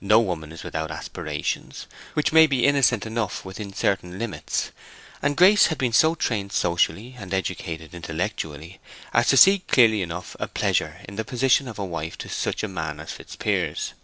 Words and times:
No 0.00 0.20
woman 0.20 0.52
is 0.52 0.62
without 0.62 0.92
aspirations, 0.92 1.88
which 2.12 2.32
may 2.32 2.46
be 2.46 2.64
innocent 2.64 3.06
enough 3.06 3.44
within 3.44 3.72
certain 3.72 4.20
limits; 4.20 4.70
and 5.20 5.36
Grace 5.36 5.66
had 5.66 5.78
been 5.78 5.92
so 5.92 6.14
trained 6.14 6.52
socially, 6.52 7.16
and 7.18 7.34
educated 7.34 7.92
intellectually, 7.92 8.78
as 9.12 9.26
to 9.30 9.36
see 9.36 9.64
clearly 9.66 10.00
enough 10.00 10.36
a 10.38 10.46
pleasure 10.46 11.00
in 11.08 11.16
the 11.16 11.24
position 11.24 11.66
of 11.66 11.78
wife 11.78 12.16
to 12.18 12.28
such 12.28 12.62
a 12.62 12.68
man 12.68 13.00
as 13.00 13.10
Fitzpiers. 13.10 13.94